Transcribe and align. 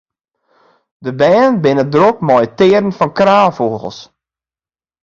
De 1.03 1.11
bern 1.19 1.53
binne 1.63 1.85
drok 1.93 2.17
mei 2.25 2.41
it 2.45 2.53
tearen 2.57 2.95
fan 2.97 3.15
kraanfûgels. 3.19 3.99